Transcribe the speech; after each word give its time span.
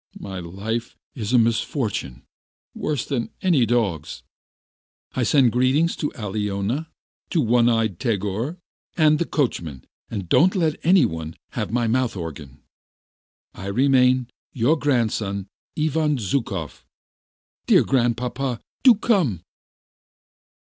My 0.19 0.39
life 0.39 0.97
is 1.13 1.31
a 1.31 1.37
misfortune, 1.37 2.23
worse 2.73 3.05
than 3.05 3.29
any 3.43 3.67
dog's... 3.67 4.23
I 5.13 5.21
send 5.21 5.51
greetings 5.51 5.95
to 5.97 6.09
Aliona, 6.15 6.87
to 7.29 7.39
one 7.39 7.69
eyed 7.69 7.99
Tegor, 7.99 8.57
and 8.97 9.19
the 9.19 9.25
coachman, 9.27 9.85
and 10.09 10.27
don't 10.27 10.55
let 10.55 10.79
any 10.83 11.05
one 11.05 11.35
have 11.51 11.69
my 11.69 11.85
mouth 11.85 12.17
organ. 12.17 12.63
I 13.53 13.67
remain, 13.67 14.31
your 14.53 14.75
grandson, 14.75 15.45
Ivan 15.77 16.17
Zhukov, 16.17 16.83
dear 17.67 17.83
Grandpapa, 17.83 18.59
do 18.81 18.95
come." 18.95 19.43